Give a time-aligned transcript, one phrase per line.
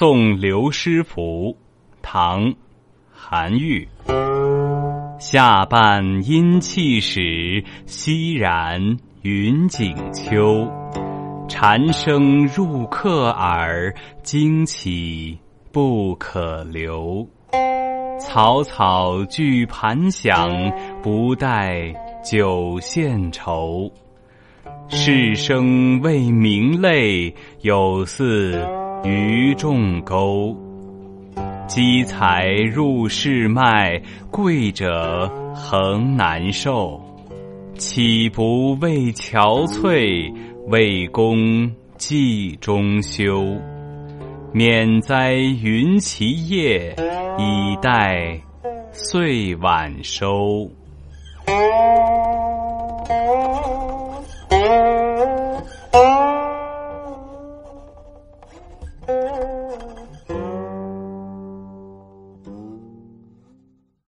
[0.00, 1.56] 送刘师傅，
[2.00, 2.44] 唐·
[3.10, 3.88] 韩愈。
[5.18, 8.80] 下半阴气始，夕然
[9.22, 10.64] 云景秋。
[11.48, 13.92] 蝉声入客耳，
[14.22, 15.36] 惊起
[15.72, 17.26] 不可留。
[18.20, 20.48] 草草俱盘详，
[21.02, 23.90] 不待酒献愁。
[24.88, 28.64] 士生未名类，有似
[29.04, 30.56] 鱼中钩。
[31.66, 34.00] 积财入市脉，
[34.30, 37.00] 贵者恒难受。
[37.74, 40.32] 岂不为憔悴？
[40.66, 43.44] 为公计中休。
[44.52, 46.96] 免灾云其叶，
[47.38, 48.40] 以待
[48.92, 50.68] 岁晚收。